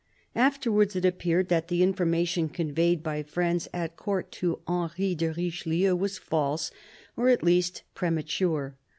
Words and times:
After 0.33 0.71
wards 0.71 0.95
it 0.95 1.05
appeared 1.05 1.49
that 1.49 1.67
the 1.67 1.83
information, 1.83 2.49
conveyed 2.49 3.03
by 3.03 3.21
friends 3.21 3.67
at 3.71 3.97
Court 3.97 4.31
to 4.31 4.59
Henry 4.67 5.13
de 5.13 5.31
Richelieu, 5.31 5.95
was 5.95 6.17
false, 6.17 6.71
or 7.15 7.29
at 7.29 7.43
least 7.43 7.83
premature. 7.93 8.75